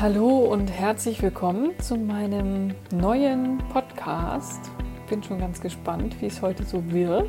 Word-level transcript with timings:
Hallo 0.00 0.44
und 0.44 0.68
herzlich 0.68 1.20
willkommen 1.22 1.76
zu 1.80 1.96
meinem 1.96 2.72
neuen 2.92 3.58
Podcast. 3.72 4.70
Bin 5.10 5.24
schon 5.24 5.40
ganz 5.40 5.60
gespannt, 5.60 6.14
wie 6.20 6.26
es 6.26 6.40
heute 6.40 6.62
so 6.62 6.88
wird. 6.92 7.28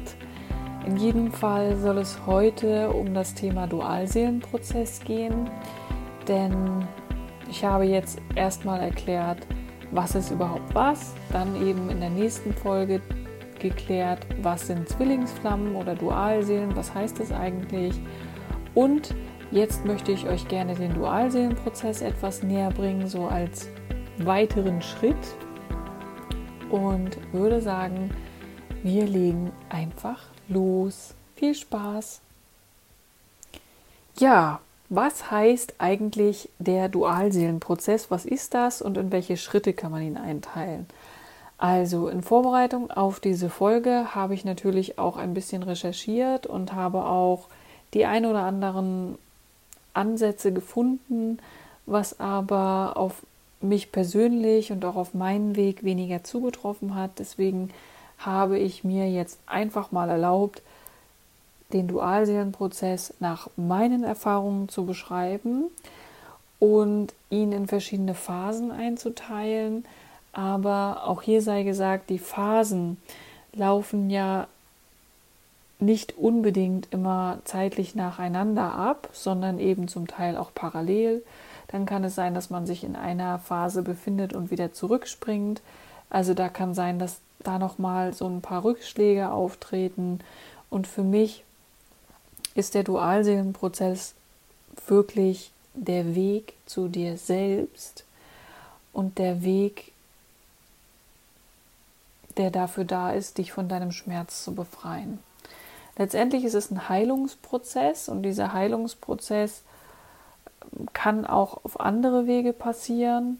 In 0.86 0.96
jedem 0.96 1.32
Fall 1.32 1.76
soll 1.78 1.98
es 1.98 2.28
heute 2.28 2.92
um 2.92 3.16
das 3.16 3.34
Thema 3.34 3.66
Dualseelenprozess 3.66 5.00
gehen, 5.00 5.50
denn 6.28 6.88
ich 7.50 7.66
habe 7.66 7.86
jetzt 7.86 8.22
erstmal 8.36 8.82
erklärt, 8.82 9.48
was 9.90 10.14
ist 10.14 10.30
überhaupt 10.30 10.76
was, 10.76 11.16
dann 11.32 11.56
eben 11.68 11.90
in 11.90 12.00
der 12.00 12.12
nächsten 12.12 12.54
Folge 12.54 13.02
geklärt, 13.58 14.28
was 14.44 14.68
sind 14.68 14.88
Zwillingsflammen 14.88 15.76
oder 15.76 15.96
Dualseelen, 15.96 16.76
was 16.76 16.94
heißt 16.94 17.20
das 17.20 17.32
eigentlich 17.32 18.00
und 18.76 19.16
Jetzt 19.52 19.84
möchte 19.84 20.12
ich 20.12 20.28
euch 20.28 20.48
gerne 20.48 20.76
den 20.76 20.94
Dualseelenprozess 20.94 22.02
etwas 22.02 22.44
näher 22.44 22.70
bringen, 22.70 23.08
so 23.08 23.26
als 23.26 23.68
weiteren 24.20 24.80
Schritt 24.84 25.16
und 26.70 27.18
würde 27.34 27.60
sagen, 27.60 28.12
wir 28.84 29.08
legen 29.08 29.52
einfach 29.70 30.22
los. 30.50 31.16
Viel 31.36 31.56
Spaß! 31.56 32.22
Ja, 34.20 34.60
was 34.90 35.32
heißt 35.32 35.76
eigentlich 35.80 36.50
der 36.60 36.88
Dualseelenprozess? 36.88 38.12
Was 38.12 38.26
ist 38.26 38.54
das 38.54 38.84
und 38.84 38.98
in 38.98 39.12
welche 39.12 39.38
Schritte 39.38 39.74
kann 39.74 39.92
man 39.92 40.04
ihn 40.04 40.18
einteilen? 40.18 40.86
Also 41.58 42.08
in 42.08 42.22
Vorbereitung 42.22 42.92
auf 42.92 43.20
diese 43.20 43.50
Folge 43.50 44.14
habe 44.14 44.36
ich 44.36 44.46
natürlich 44.46 45.00
auch 45.00 45.18
ein 45.18 45.34
bisschen 45.34 45.64
recherchiert 45.64 46.46
und 46.46 46.74
habe 46.74 47.06
auch 47.06 47.48
die 47.96 48.06
ein 48.06 48.28
oder 48.28 48.44
anderen 48.44 49.18
Ansätze 49.94 50.52
gefunden, 50.54 51.40
was 51.86 52.20
aber 52.20 52.94
auf 52.96 53.24
mich 53.62 53.92
persönlich 53.92 54.72
und 54.72 54.86
auch 54.86 54.96
auf 54.96 55.14
meinen 55.14 55.56
Weg 55.56 55.84
weniger 55.84 56.24
zugetroffen 56.24 56.96
hat. 56.96 57.12
Deswegen 57.20 57.72
habe 58.18 58.58
ich 58.58 58.84
mir 58.84 59.10
jetzt 59.10 59.40
einfach 59.46 59.92
mal 59.92 60.10
erlaubt, 60.10 60.62
den 61.74 61.88
Dualseelenprozess 61.88 63.14
nach 63.20 63.50
meinen 63.56 64.04
Erfahrungen 64.04 64.70
zu 64.70 64.86
beschreiben 64.86 65.66
und 66.60 67.14
ihn 67.30 67.52
in 67.52 67.68
verschiedene 67.68 68.16
Phasen 68.16 68.72
einzuteilen. 68.72 69.86
Aber 70.34 71.04
auch 71.06 71.22
hier 71.22 71.42
sei 71.42 71.64
gesagt, 71.64 72.10
die 72.10 72.20
Phasen 72.20 72.98
laufen 73.54 74.10
ja 74.10 74.48
nicht 75.80 76.18
unbedingt 76.18 76.88
immer 76.92 77.40
zeitlich 77.46 77.96
nacheinander 77.96 78.74
ab, 78.74 79.10
sondern 79.14 79.60
eben 79.60 79.88
zum 79.88 80.08
Teil 80.08 80.36
auch 80.36 80.54
parallel. 80.54 81.24
Dann 81.70 81.86
kann 81.86 82.04
es 82.04 82.16
sein, 82.16 82.34
dass 82.34 82.50
man 82.50 82.66
sich 82.66 82.84
in 82.84 82.96
einer 82.96 83.40
Phase 83.40 83.82
befindet 83.82 84.34
und 84.34 84.52
wieder 84.52 84.74
zurückspringt. 84.74 85.62
Also 86.10 86.34
da 86.34 86.50
kann 86.50 86.74
sein, 86.74 87.00
dass 87.00 87.22
da 87.40 87.60
noch 87.60 87.78
mal 87.78 88.14
so 88.14 88.28
ein 88.28 88.42
paar 88.42 88.64
Rückschläge 88.64 89.32
auftreten. 89.32 90.20
Und 90.70 90.88
für 90.88 91.04
mich 91.04 91.44
ist 92.56 92.76
der 92.76 92.84
Dualseelenprozess 92.84 94.16
wirklich 94.88 95.52
der 95.74 96.16
Weg 96.16 96.54
zu 96.66 96.90
dir 96.90 97.18
selbst 97.18 98.04
und 98.92 99.18
der 99.18 99.44
Weg, 99.44 99.92
der 102.38 102.52
dafür 102.52 102.84
da 102.84 103.12
ist, 103.12 103.38
dich 103.38 103.54
von 103.54 103.70
deinem 103.70 103.92
Schmerz 103.92 104.44
zu 104.44 104.54
befreien. 104.54 105.20
Letztendlich 106.00 106.46
ist 106.46 106.54
es 106.54 106.72
ein 106.72 106.88
Heilungsprozess 106.88 108.08
und 108.08 108.24
dieser 108.24 108.54
Heilungsprozess 108.54 109.64
kann 110.94 111.26
auch 111.26 111.66
auf 111.66 111.82
andere 111.82 112.26
Wege 112.26 112.54
passieren. 112.54 113.38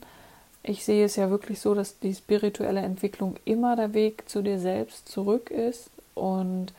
Ich 0.62 0.84
sehe 0.84 1.06
es 1.06 1.16
ja 1.16 1.30
wirklich 1.30 1.62
so, 1.62 1.74
dass 1.74 2.00
die 2.00 2.14
spirituelle 2.14 2.82
Entwicklung 2.82 3.38
immer 3.46 3.78
der 3.78 3.94
Weg 3.94 4.28
zu 4.28 4.42
dir 4.42 4.60
selbst 4.60 5.08
zurück 5.08 5.50
ist 5.50 5.90
und 6.16 6.74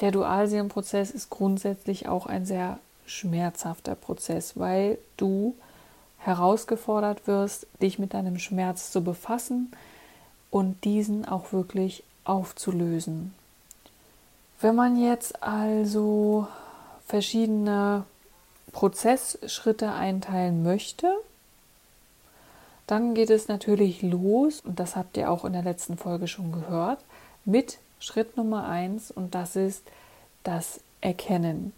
der 0.00 0.10
Dualseelenprozess 0.10 1.12
ist 1.12 1.30
grundsätzlich 1.30 2.08
auch 2.08 2.26
ein 2.26 2.44
sehr 2.44 2.80
schmerzhafter 3.06 3.94
Prozess, 3.94 4.58
weil 4.58 4.98
du 5.16 5.54
herausgefordert 6.18 7.28
wirst, 7.28 7.68
dich 7.80 8.00
mit 8.00 8.14
deinem 8.14 8.40
Schmerz 8.40 8.90
zu 8.90 9.04
befassen 9.04 9.70
und 10.50 10.82
diesen 10.84 11.24
auch 11.24 11.52
wirklich 11.52 12.02
aufzulösen. 12.24 13.37
Wenn 14.60 14.74
man 14.74 15.00
jetzt 15.00 15.42
also 15.42 16.48
verschiedene 17.06 18.04
Prozessschritte 18.72 19.92
einteilen 19.92 20.62
möchte, 20.62 21.12
dann 22.86 23.14
geht 23.14 23.30
es 23.30 23.48
natürlich 23.48 24.02
los, 24.02 24.60
und 24.60 24.80
das 24.80 24.96
habt 24.96 25.16
ihr 25.16 25.30
auch 25.30 25.44
in 25.44 25.52
der 25.52 25.62
letzten 25.62 25.96
Folge 25.96 26.26
schon 26.26 26.52
gehört, 26.52 26.98
mit 27.44 27.78
Schritt 28.00 28.36
Nummer 28.36 28.68
eins 28.68 29.10
und 29.10 29.34
das 29.34 29.56
ist 29.56 29.82
das 30.42 30.80
Erkennen. 31.00 31.72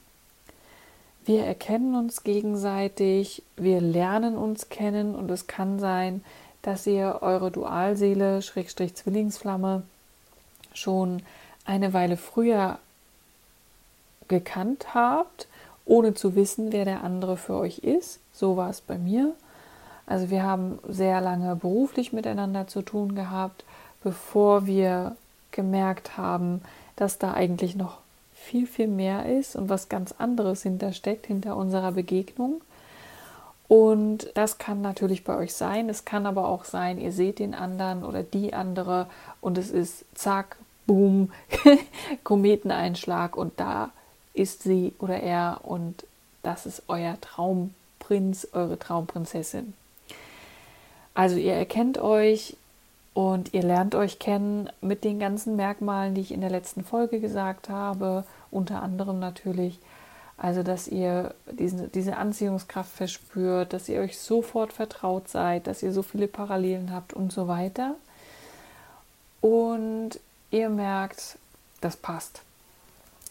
Wir 1.25 1.45
erkennen 1.45 1.95
uns 1.97 2.23
gegenseitig, 2.23 3.43
wir 3.57 3.81
lernen 3.81 4.37
uns 4.37 4.69
kennen 4.69 5.15
und 5.15 5.31
es 5.31 5.47
kann 5.47 5.79
sein, 5.79 6.25
dass 6.63 6.87
ihr 6.87 7.19
eure 7.21 7.51
Dualseele, 7.51 8.41
Schrägstrich 8.41 8.95
Zwillingsflamme, 8.95 9.83
schon 10.73 11.23
eine 11.71 11.93
Weile 11.93 12.17
früher 12.17 12.81
gekannt 14.27 14.93
habt, 14.93 15.47
ohne 15.85 16.15
zu 16.15 16.35
wissen, 16.35 16.73
wer 16.73 16.85
der 16.85 17.05
andere 17.05 17.37
für 17.37 17.55
euch 17.55 17.79
ist. 17.79 18.19
So 18.33 18.57
war 18.57 18.71
es 18.71 18.81
bei 18.81 18.99
mir. 18.99 19.35
Also 20.05 20.31
wir 20.31 20.43
haben 20.43 20.81
sehr 20.89 21.21
lange 21.21 21.55
beruflich 21.55 22.13
miteinander 22.13 22.67
zu 22.67 22.83
tun 22.83 23.15
gehabt, 23.15 23.65
bevor 24.03 24.67
wir 24.67 25.17
gemerkt 25.53 26.17
haben, 26.17 26.61
dass 26.97 27.19
da 27.19 27.35
eigentlich 27.35 27.77
noch 27.77 27.99
viel, 28.35 28.67
viel 28.67 28.89
mehr 28.89 29.27
ist 29.27 29.55
und 29.55 29.69
was 29.69 29.89
ganz 29.89 30.13
anderes 30.19 30.65
hintersteckt, 30.65 31.27
hinter 31.27 31.57
unserer 31.57 31.93
Begegnung. 31.93 32.63
Und 33.69 34.33
das 34.35 34.59
kann 34.59 34.83
natürlich 34.83 35.23
bei 35.23 35.37
euch 35.37 35.55
sein. 35.55 35.89
Es 35.89 36.05
kann 36.05 36.27
aber 36.27 36.49
auch 36.49 36.65
sein, 36.65 36.99
ihr 36.99 37.13
seht 37.13 37.39
den 37.39 37.55
anderen 37.55 38.03
oder 38.03 38.25
die 38.25 38.55
andere 38.55 39.07
und 39.41 39.57
es 39.57 39.71
ist 39.71 40.05
zack, 40.15 40.57
boom, 40.87 41.31
Kometeneinschlag 42.25 43.37
und 43.37 43.59
da 43.59 43.91
ist 44.35 44.63
sie 44.63 44.93
oder 44.99 45.21
er 45.21 45.61
und 45.63 46.05
das 46.43 46.67
ist 46.67 46.83
euer 46.89 47.21
Traumprinz, 47.21 48.49
eure 48.53 48.79
Traumprinzessin. 48.79 49.75
Also 51.15 51.37
ihr 51.37 51.55
erkennt 51.55 51.99
euch 51.99 52.57
und 53.13 53.53
ihr 53.53 53.63
lernt 53.63 53.95
euch 53.95 54.19
kennen 54.19 54.71
mit 54.81 55.05
den 55.05 55.19
ganzen 55.19 55.57
Merkmalen, 55.57 56.15
die 56.15 56.21
ich 56.21 56.33
in 56.33 56.41
der 56.41 56.51
letzten 56.51 56.85
Folge 56.85 57.21
gesagt 57.21 57.69
habe, 57.69 58.25
unter 58.51 58.83
anderem 58.83 59.19
natürlich, 59.19 59.79
also 60.39 60.63
dass 60.63 60.89
ihr 60.89 61.35
diese, 61.51 61.89
diese 61.89 62.17
Anziehungskraft 62.17 62.91
verspürt, 62.91 63.73
dass 63.73 63.89
ihr 63.89 64.01
euch 64.01 64.19
sofort 64.19 64.73
vertraut 64.73 65.29
seid, 65.29 65.67
dass 65.67 65.83
ihr 65.83 65.93
so 65.93 66.03
viele 66.03 66.29
Parallelen 66.29 66.93
habt 66.93 67.13
und 67.13 67.33
so 67.33 67.49
weiter. 67.49 67.97
Und 69.41 70.21
ihr 70.51 70.69
merkt, 70.69 71.39
das 71.81 71.97
passt. 71.97 72.43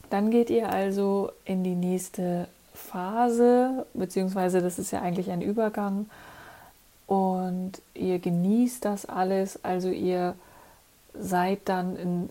Dann 0.09 0.31
geht 0.31 0.49
ihr 0.49 0.69
also 0.69 1.31
in 1.45 1.63
die 1.63 1.75
nächste 1.75 2.47
Phase, 2.73 3.85
beziehungsweise 3.93 4.61
das 4.61 4.79
ist 4.79 4.91
ja 4.91 5.01
eigentlich 5.01 5.29
ein 5.29 5.41
Übergang 5.41 6.09
und 7.09 7.73
ihr 7.93 8.19
genießt 8.19 8.85
das 8.85 9.05
alles, 9.05 9.63
also 9.63 9.89
ihr 9.89 10.35
seid 11.13 11.61
dann 11.65 11.95
in, 11.95 12.29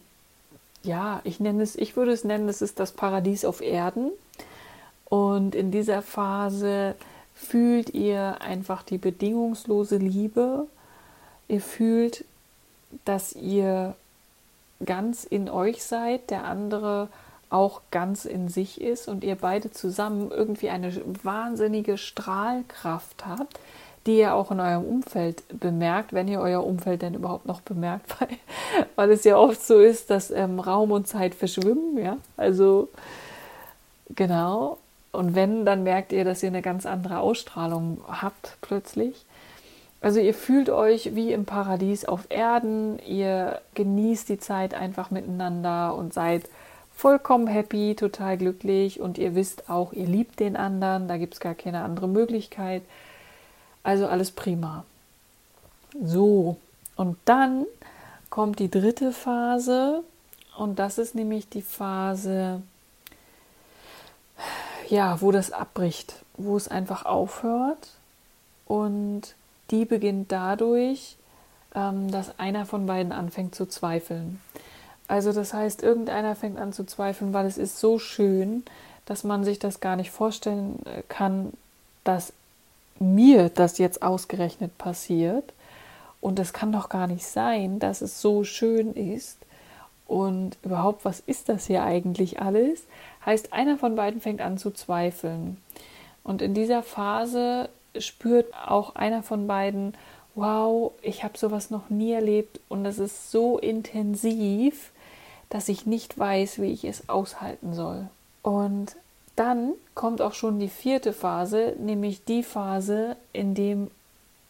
ja, 0.82 1.20
ich 1.24 1.40
nenne 1.40 1.62
es, 1.62 1.76
ich 1.76 1.96
würde 1.96 2.12
es 2.12 2.24
nennen, 2.24 2.48
es 2.48 2.62
ist 2.62 2.78
das 2.78 2.92
Paradies 2.92 3.44
auf 3.44 3.60
Erden. 3.60 4.10
Und 5.04 5.54
in 5.54 5.70
dieser 5.70 6.02
Phase 6.02 6.94
fühlt 7.34 7.90
ihr 7.90 8.40
einfach 8.40 8.82
die 8.82 8.98
bedingungslose 8.98 9.96
Liebe, 9.96 10.66
ihr 11.48 11.60
fühlt, 11.60 12.24
dass 13.04 13.32
ihr 13.32 13.96
ganz 14.84 15.24
in 15.24 15.48
euch 15.48 15.82
seid, 15.82 16.30
der 16.30 16.44
andere 16.44 17.08
auch 17.50 17.80
ganz 17.90 18.24
in 18.24 18.48
sich 18.48 18.80
ist 18.80 19.08
und 19.08 19.24
ihr 19.24 19.36
beide 19.36 19.70
zusammen 19.70 20.30
irgendwie 20.30 20.68
eine 20.68 20.92
wahnsinnige 21.22 21.96
Strahlkraft 21.96 23.26
habt, 23.26 23.58
die 24.06 24.18
ihr 24.18 24.34
auch 24.34 24.50
in 24.50 24.60
eurem 24.60 24.84
Umfeld 24.84 25.42
bemerkt, 25.58 26.12
wenn 26.12 26.28
ihr 26.28 26.40
euer 26.40 26.64
Umfeld 26.64 27.02
denn 27.02 27.14
überhaupt 27.14 27.46
noch 27.46 27.60
bemerkt, 27.60 28.20
weil, 28.20 28.28
weil 28.96 29.10
es 29.10 29.24
ja 29.24 29.36
oft 29.36 29.62
so 29.62 29.78
ist, 29.78 30.10
dass 30.10 30.30
ähm, 30.30 30.60
Raum 30.60 30.92
und 30.92 31.08
Zeit 31.08 31.34
verschwimmen, 31.34 31.98
ja, 31.98 32.18
also 32.36 32.88
genau. 34.14 34.78
Und 35.10 35.34
wenn, 35.34 35.64
dann 35.64 35.84
merkt 35.84 36.12
ihr, 36.12 36.24
dass 36.24 36.42
ihr 36.42 36.48
eine 36.48 36.62
ganz 36.62 36.84
andere 36.84 37.20
Ausstrahlung 37.20 38.02
habt 38.06 38.58
plötzlich. 38.60 39.24
Also 40.00 40.20
ihr 40.20 40.34
fühlt 40.34 40.70
euch 40.70 41.14
wie 41.16 41.32
im 41.32 41.44
Paradies 41.44 42.04
auf 42.04 42.26
Erden, 42.28 43.00
ihr 43.00 43.60
genießt 43.74 44.28
die 44.28 44.38
Zeit 44.38 44.74
einfach 44.74 45.10
miteinander 45.10 45.94
und 45.94 46.14
seid 46.14 46.48
vollkommen 46.94 47.46
happy, 47.46 47.94
total 47.96 48.36
glücklich. 48.36 49.00
Und 49.00 49.18
ihr 49.18 49.34
wisst 49.34 49.70
auch, 49.70 49.92
ihr 49.92 50.06
liebt 50.06 50.40
den 50.40 50.56
anderen, 50.56 51.08
da 51.08 51.16
gibt 51.16 51.34
es 51.34 51.40
gar 51.40 51.54
keine 51.54 51.82
andere 51.82 52.08
Möglichkeit. 52.08 52.82
Also 53.82 54.06
alles 54.06 54.30
prima. 54.30 54.84
So, 56.02 56.56
und 56.96 57.16
dann 57.24 57.66
kommt 58.30 58.58
die 58.58 58.70
dritte 58.70 59.12
Phase. 59.12 60.02
Und 60.56 60.78
das 60.78 60.98
ist 60.98 61.14
nämlich 61.14 61.48
die 61.48 61.62
Phase, 61.62 62.62
ja, 64.88 65.20
wo 65.20 65.30
das 65.30 65.52
abbricht, 65.52 66.14
wo 66.36 66.56
es 66.56 66.68
einfach 66.68 67.04
aufhört. 67.04 67.90
Und 68.66 69.34
die 69.70 69.84
beginnt 69.84 70.32
dadurch, 70.32 71.16
ähm, 71.74 72.10
dass 72.10 72.38
einer 72.38 72.66
von 72.66 72.86
beiden 72.86 73.12
anfängt 73.12 73.54
zu 73.54 73.66
zweifeln. 73.66 74.40
Also 75.06 75.32
das 75.32 75.54
heißt, 75.54 75.82
irgendeiner 75.82 76.36
fängt 76.36 76.58
an 76.58 76.72
zu 76.72 76.84
zweifeln, 76.84 77.32
weil 77.32 77.46
es 77.46 77.58
ist 77.58 77.78
so 77.78 77.98
schön, 77.98 78.64
dass 79.06 79.24
man 79.24 79.42
sich 79.42 79.58
das 79.58 79.80
gar 79.80 79.96
nicht 79.96 80.10
vorstellen 80.10 80.84
äh, 80.84 81.02
kann, 81.08 81.52
dass 82.04 82.32
mir 82.98 83.48
das 83.48 83.78
jetzt 83.78 84.02
ausgerechnet 84.02 84.76
passiert. 84.76 85.52
Und 86.20 86.38
es 86.38 86.52
kann 86.52 86.72
doch 86.72 86.88
gar 86.88 87.06
nicht 87.06 87.24
sein, 87.24 87.78
dass 87.78 88.00
es 88.00 88.20
so 88.20 88.44
schön 88.44 88.92
ist. 88.92 89.38
Und 90.06 90.56
überhaupt, 90.62 91.04
was 91.04 91.20
ist 91.20 91.48
das 91.48 91.66
hier 91.66 91.84
eigentlich 91.84 92.40
alles? 92.40 92.82
Heißt, 93.24 93.52
einer 93.52 93.78
von 93.78 93.94
beiden 93.94 94.20
fängt 94.20 94.40
an 94.40 94.58
zu 94.58 94.70
zweifeln. 94.70 95.58
Und 96.24 96.42
in 96.42 96.54
dieser 96.54 96.82
Phase 96.82 97.68
spürt 98.00 98.52
auch 98.54 98.94
einer 98.94 99.22
von 99.22 99.46
beiden, 99.46 99.94
wow, 100.34 100.92
ich 101.02 101.24
habe 101.24 101.36
sowas 101.36 101.70
noch 101.70 101.90
nie 101.90 102.12
erlebt 102.12 102.60
und 102.68 102.86
es 102.86 102.98
ist 102.98 103.30
so 103.30 103.58
intensiv, 103.58 104.90
dass 105.50 105.68
ich 105.68 105.86
nicht 105.86 106.18
weiß, 106.18 106.60
wie 106.60 106.72
ich 106.72 106.84
es 106.84 107.08
aushalten 107.08 107.74
soll. 107.74 108.08
Und 108.42 108.96
dann 109.36 109.72
kommt 109.94 110.20
auch 110.20 110.34
schon 110.34 110.58
die 110.58 110.68
vierte 110.68 111.12
Phase, 111.12 111.74
nämlich 111.78 112.24
die 112.24 112.42
Phase, 112.42 113.16
in 113.32 113.54
dem 113.54 113.90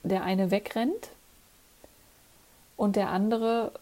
der 0.03 0.23
eine 0.23 0.51
wegrennt 0.51 1.11
und 2.77 2.97
der 2.97 3.11
andere 3.11 3.73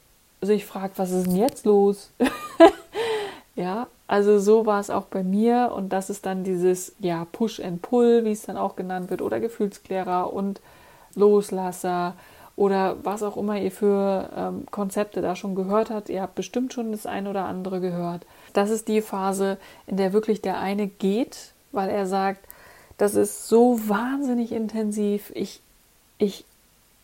sich 0.40 0.64
fragt, 0.64 0.98
was 0.98 1.10
ist 1.10 1.26
denn 1.26 1.36
jetzt 1.36 1.64
los? 1.66 2.10
ja, 3.54 3.86
also 4.08 4.38
so 4.38 4.66
war 4.66 4.80
es 4.80 4.90
auch 4.90 5.06
bei 5.06 5.24
mir 5.24 5.72
und 5.74 5.92
das 5.92 6.10
ist 6.10 6.26
dann 6.26 6.44
dieses 6.44 6.94
ja 7.00 7.26
Push 7.32 7.60
and 7.60 7.82
Pull, 7.82 8.24
wie 8.24 8.32
es 8.32 8.42
dann 8.42 8.56
auch 8.56 8.76
genannt 8.76 9.10
wird, 9.10 9.22
oder 9.22 9.40
Gefühlsklärer 9.40 10.32
und 10.32 10.60
Loslasser 11.14 12.14
oder 12.54 12.96
was 13.02 13.22
auch 13.22 13.36
immer 13.36 13.58
ihr 13.58 13.72
für 13.72 14.30
ähm, 14.34 14.66
Konzepte 14.70 15.20
da 15.20 15.34
schon 15.36 15.54
gehört 15.54 15.90
habt. 15.90 16.08
Ihr 16.08 16.22
habt 16.22 16.36
bestimmt 16.36 16.72
schon 16.72 16.92
das 16.92 17.04
eine 17.04 17.30
oder 17.30 17.44
andere 17.44 17.80
gehört. 17.80 18.24
Das 18.52 18.70
ist 18.70 18.88
die 18.88 19.02
Phase, 19.02 19.58
in 19.86 19.96
der 19.96 20.12
wirklich 20.12 20.40
der 20.40 20.58
eine 20.58 20.86
geht, 20.86 21.52
weil 21.72 21.90
er 21.90 22.06
sagt, 22.06 22.46
das 22.96 23.14
ist 23.14 23.48
so 23.48 23.88
wahnsinnig 23.88 24.52
intensiv. 24.52 25.30
Ich, 25.34 25.60
ich 26.16 26.44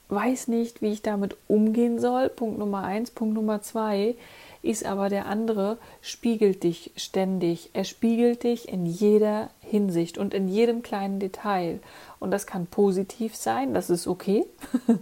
weiß 0.08 0.48
nicht, 0.48 0.80
wie 0.80 0.92
ich 0.92 1.02
damit 1.02 1.36
umgehen 1.48 1.98
soll. 1.98 2.30
Punkt 2.30 2.58
Nummer 2.58 2.84
eins. 2.84 3.10
Punkt 3.10 3.34
Nummer 3.34 3.60
zwei 3.60 4.14
ist 4.62 4.86
aber 4.86 5.08
der 5.08 5.26
andere 5.26 5.76
spiegelt 6.00 6.62
dich 6.62 6.92
ständig. 6.96 7.70
Er 7.72 7.84
spiegelt 7.84 8.44
dich 8.44 8.68
in 8.68 8.86
jeder 8.86 9.50
Hinsicht 9.60 10.18
und 10.18 10.34
in 10.34 10.48
jedem 10.48 10.82
kleinen 10.82 11.18
Detail. 11.18 11.80
Und 12.20 12.30
das 12.30 12.46
kann 12.46 12.66
positiv 12.66 13.34
sein, 13.34 13.74
das 13.74 13.90
ist 13.90 14.06
okay. 14.06 14.46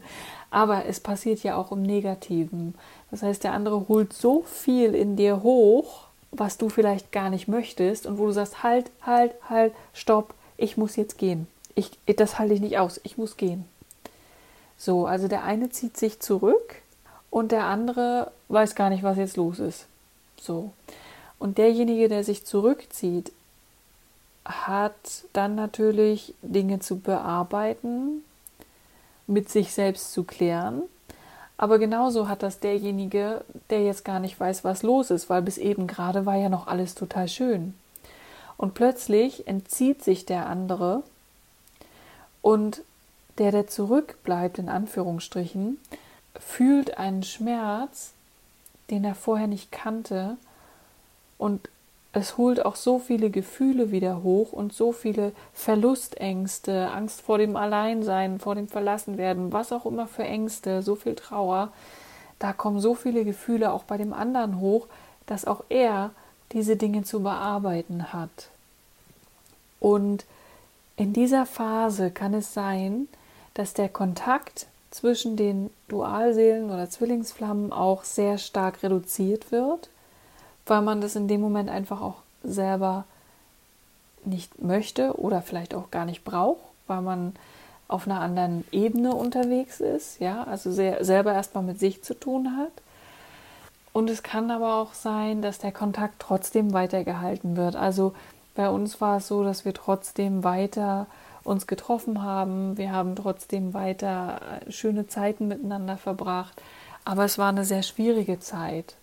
Aber 0.51 0.87
es 0.87 0.99
passiert 0.99 1.45
ja 1.45 1.57
auch 1.57 1.71
im 1.71 1.83
Negativen. 1.83 2.75
Das 3.11 3.23
heißt, 3.23 3.45
der 3.45 3.53
andere 3.53 3.87
holt 3.89 4.13
so 4.13 4.43
viel 4.43 4.95
in 4.97 5.15
dir 5.15 5.43
hoch, 5.43 6.09
was 6.33 6.59
du 6.59 6.69
vielleicht 6.69 7.13
gar 7.13 7.31
nicht 7.31 7.47
möchtest 7.47 8.07
und 8.07 8.19
wo 8.19 8.27
du 8.27 8.33
sagst, 8.33 8.63
halt, 8.63 8.91
halt, 9.03 9.35
halt, 9.49 9.75
stopp, 9.93 10.35
ich 10.57 10.77
muss 10.77 10.97
jetzt 10.97 11.19
gehen. 11.19 11.47
Ich, 11.75 11.93
das 12.17 12.39
halte 12.39 12.55
ich 12.55 12.61
nicht 12.61 12.79
aus, 12.79 13.01
ich 13.05 13.17
muss 13.17 13.37
gehen. 13.37 13.65
So, 14.77 15.07
also 15.07 15.29
der 15.29 15.45
eine 15.45 15.71
zieht 15.71 15.97
sich 15.97 16.21
zurück 16.21 16.77
und 17.31 17.53
der 17.53 17.65
andere 17.65 18.33
weiß 18.53 18.75
gar 18.75 18.91
nicht, 18.91 19.03
was 19.03 19.17
jetzt 19.17 19.37
los 19.37 19.59
ist. 19.59 19.87
So. 20.41 20.73
Und 21.39 21.59
derjenige, 21.59 22.09
der 22.09 22.25
sich 22.25 22.45
zurückzieht, 22.45 23.33
hat 24.45 24.95
dann 25.33 25.55
natürlich 25.55 26.35
Dinge 26.43 26.81
zu 26.81 26.99
bearbeiten, 26.99 28.25
mit 29.27 29.49
sich 29.49 29.73
selbst 29.73 30.13
zu 30.13 30.25
klären. 30.25 30.83
Aber 31.57 31.79
genauso 31.79 32.29
hat 32.29 32.43
das 32.43 32.59
derjenige, 32.59 33.45
der 33.69 33.85
jetzt 33.85 34.05
gar 34.05 34.19
nicht 34.19 34.39
weiß, 34.39 34.65
was 34.65 34.83
los 34.83 35.11
ist, 35.11 35.29
weil 35.29 35.43
bis 35.43 35.59
eben 35.59 35.87
gerade 35.87 36.27
war 36.27 36.37
ja 36.37 36.49
noch 36.49 36.67
alles 36.67 36.95
total 36.95 37.29
schön. 37.29 37.75
Und 38.57 38.75
plötzlich 38.75 39.47
entzieht 39.47 40.03
sich 40.03 40.27
der 40.27 40.47
andere 40.47 41.03
und 42.43 42.83
der, 43.39 43.53
der 43.53 43.67
zurückbleibt, 43.67 44.59
in 44.59 44.69
Anführungsstrichen, 44.69 45.79
fühlt 46.39 46.99
einen 46.99 47.23
Schmerz, 47.23 48.13
den 48.91 49.05
er 49.05 49.15
vorher 49.15 49.47
nicht 49.47 49.73
kannte 49.73 50.37
und 51.39 51.69
es 52.13 52.37
holt 52.37 52.65
auch 52.65 52.75
so 52.75 52.99
viele 52.99 53.31
Gefühle 53.31 53.93
wieder 53.93 54.23
hoch 54.23 54.53
und 54.53 54.73
so 54.73 54.91
viele 54.93 55.33
Verlustängste, 55.55 56.91
Angst 56.91 57.21
vor 57.21 57.39
dem 57.39 57.57
Alleinsein, 57.57 58.41
vor 58.41 58.57
dem 58.57 58.67
Verlassenwerden, 58.67 59.53
was 59.53 59.73
auch 59.73 59.87
immer 59.87 60.09
für 60.09 60.25
Ängste, 60.25 60.83
so 60.83 60.97
viel 60.97 61.15
Trauer. 61.15 61.73
Da 62.41 62.53
kommen 62.53 62.81
so 62.81 62.95
viele 62.95 63.25
Gefühle 63.25 63.73
auch 63.73 63.85
bei 63.85 63.97
dem 63.97 64.13
anderen 64.13 64.59
hoch, 64.59 64.89
dass 65.27 65.45
auch 65.45 65.63
er 65.69 66.11
diese 66.53 66.77
Dinge 66.77 67.05
zu 67.05 67.23
bearbeiten 67.23 68.13
hat. 68.13 68.49
Und 69.79 70.25
in 70.97 71.13
dieser 71.13 71.47
Phase 71.47 72.11
kann 72.11 72.35
es 72.35 72.53
sein, 72.53 73.07
dass 73.55 73.73
der 73.73 73.89
Kontakt 73.89 74.67
zwischen 74.91 75.37
den 75.37 75.71
Dualseelen 75.89 76.71
oder 76.71 76.91
Zwillingsflammen 76.91 77.73
auch 77.73 78.05
sehr 78.05 78.39
stark 78.39 78.83
reduziert 78.83 79.53
wird 79.53 79.91
weil 80.71 80.83
man 80.83 81.01
das 81.01 81.17
in 81.17 81.29
dem 81.29 81.41
Moment 81.41 81.69
einfach 81.69 82.01
auch 82.01 82.23
selber 82.43 83.05
nicht 84.25 84.63
möchte 84.63 85.19
oder 85.19 85.43
vielleicht 85.43 85.75
auch 85.75 85.91
gar 85.91 86.05
nicht 86.05 86.25
braucht, 86.25 86.61
weil 86.87 87.03
man 87.03 87.35
auf 87.89 88.07
einer 88.07 88.21
anderen 88.21 88.65
Ebene 88.71 89.15
unterwegs 89.15 89.81
ist, 89.81 90.21
ja, 90.21 90.45
also 90.45 90.71
sehr, 90.71 91.05
selber 91.05 91.33
erstmal 91.33 91.65
mit 91.65 91.81
sich 91.81 92.05
zu 92.05 92.15
tun 92.15 92.57
hat. 92.57 92.71
Und 93.93 94.09
es 94.09 94.23
kann 94.23 94.53
aber 94.53 94.77
auch 94.77 94.95
sein, 94.95 95.43
dass 95.43 95.59
der 95.59 95.73
Kontakt 95.73 96.15
trotzdem 96.21 96.73
weitergehalten 96.73 97.57
wird. 97.57 97.75
Also 97.75 98.15
bei 98.55 98.71
uns 98.71 99.01
war 99.01 99.17
es 99.17 99.27
so, 99.27 99.43
dass 99.43 99.65
wir 99.65 99.75
trotzdem 99.75 100.45
weiter 100.45 101.09
uns 101.45 101.67
getroffen 101.67 102.23
haben. 102.23 102.77
Wir 102.77 102.93
haben 102.93 103.17
trotzdem 103.17 103.75
weiter 103.75 104.41
äh, 104.67 104.71
schöne 104.71 105.07
Zeiten 105.07 105.49
miteinander 105.49 105.97
verbracht. 105.97 106.61
Aber 107.05 107.25
es 107.25 107.39
war 107.39 107.49
eine 107.49 107.65
sehr 107.65 107.83
schwierige 107.83 108.41
Zeit. 108.41 108.97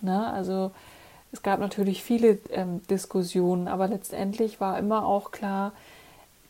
Ne? 0.00 0.32
Also 0.32 0.72
es 1.32 1.42
gab 1.42 1.60
natürlich 1.60 2.02
viele 2.02 2.38
ähm, 2.50 2.82
Diskussionen, 2.88 3.68
aber 3.68 3.88
letztendlich 3.88 4.60
war 4.60 4.78
immer 4.78 5.04
auch 5.04 5.30
klar, 5.30 5.72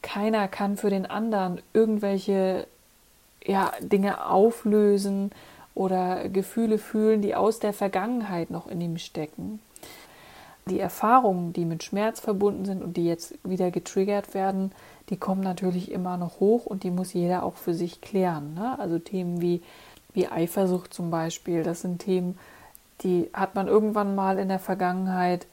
keiner 0.03 0.49
kann 0.49 0.77
für 0.77 0.91
den 0.91 1.07
anderen 1.07 1.61
irgendwelche 1.73 2.67
ja, 3.45 3.73
Dinge 3.81 4.27
auflösen 4.27 5.31
oder 5.75 6.29
Gefühle 6.29 6.79
fühlen, 6.79 7.23
die 7.23 7.35
aus 7.35 7.59
der 7.59 7.73
Vergangenheit 7.73 8.51
noch 8.51 8.67
in 8.67 8.81
ihm 8.81 8.99
stecken. 8.99 9.61
Die 10.69 10.81
Erfahrungen, 10.81 11.53
die 11.53 11.65
mit 11.65 11.83
Schmerz 11.83 12.21
verbunden 12.21 12.65
sind 12.65 12.83
und 12.83 12.97
die 12.97 13.05
jetzt 13.05 13.35
wieder 13.45 13.71
getriggert 13.71 14.33
werden, 14.33 14.73
die 15.11 15.19
kommen 15.19 15.43
natürlich 15.43 15.91
immer 15.91 16.17
noch 16.17 16.41
hoch 16.41 16.65
und 16.65 16.83
die 16.83 16.91
muss 16.91 17.13
jeder 17.13 17.43
auch 17.43 17.57
für 17.57 17.75
sich 17.75 18.01
klären. 18.01 18.55
Ne? 18.55 18.79
Also 18.79 18.99
Themen 18.99 19.41
wie, 19.43 19.63
wie 20.15 20.29
Eifersucht 20.29 20.95
zum 20.95 21.11
Beispiel, 21.11 21.63
das 21.63 21.83
sind 21.83 21.99
Themen, 21.99 22.39
die 23.03 23.29
hat 23.35 23.55
man 23.55 23.69
irgendwann 23.69 24.15
mal 24.15 24.39
in 24.39 24.49
der 24.49 24.59
Vergangenheit 24.59 25.47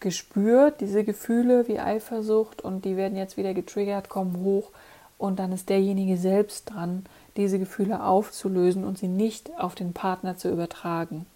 gespürt, 0.00 0.80
diese 0.80 1.02
Gefühle 1.04 1.66
wie 1.68 1.80
Eifersucht 1.80 2.62
und 2.62 2.84
die 2.84 2.96
werden 2.96 3.16
jetzt 3.16 3.36
wieder 3.36 3.54
getriggert, 3.54 4.08
kommen 4.08 4.38
hoch 4.44 4.70
und 5.18 5.38
dann 5.38 5.52
ist 5.52 5.68
derjenige 5.68 6.16
selbst 6.16 6.70
dran, 6.70 7.06
diese 7.36 7.58
Gefühle 7.58 8.02
aufzulösen 8.02 8.84
und 8.84 8.98
sie 8.98 9.08
nicht 9.08 9.50
auf 9.58 9.74
den 9.74 9.92
Partner 9.92 10.36
zu 10.36 10.50
übertragen. 10.50 11.26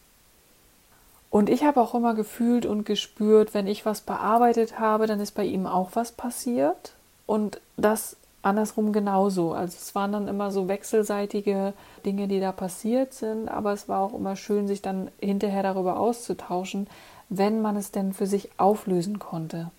Und 1.30 1.48
ich 1.48 1.62
habe 1.62 1.80
auch 1.80 1.94
immer 1.94 2.14
gefühlt 2.14 2.66
und 2.66 2.84
gespürt, 2.84 3.54
wenn 3.54 3.68
ich 3.68 3.86
was 3.86 4.00
bearbeitet 4.00 4.80
habe, 4.80 5.06
dann 5.06 5.20
ist 5.20 5.32
bei 5.32 5.44
ihm 5.44 5.66
auch 5.66 5.90
was 5.94 6.10
passiert. 6.10 6.92
Und 7.26 7.60
das 7.76 8.16
andersrum 8.42 8.92
genauso. 8.92 9.52
Also 9.52 9.76
es 9.80 9.94
waren 9.94 10.12
dann 10.12 10.28
immer 10.28 10.50
so 10.50 10.68
wechselseitige 10.68 11.72
Dinge, 12.04 12.26
die 12.26 12.40
da 12.40 12.52
passiert 12.52 13.14
sind, 13.14 13.48
aber 13.48 13.72
es 13.72 13.88
war 13.88 14.00
auch 14.00 14.14
immer 14.14 14.36
schön, 14.36 14.66
sich 14.66 14.82
dann 14.82 15.10
hinterher 15.20 15.62
darüber 15.62 15.98
auszutauschen, 15.98 16.86
wenn 17.28 17.62
man 17.62 17.76
es 17.76 17.92
denn 17.92 18.12
für 18.12 18.26
sich 18.26 18.50
auflösen 18.56 19.18
konnte. 19.18 19.70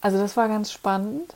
Also 0.00 0.18
das 0.18 0.36
war 0.36 0.48
ganz 0.48 0.70
spannend, 0.70 1.34